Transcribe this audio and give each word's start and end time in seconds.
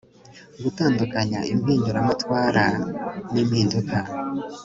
gutandukanya 0.63 1.39
impinduramatwara 1.53 2.65
n'impinduka 3.33 3.97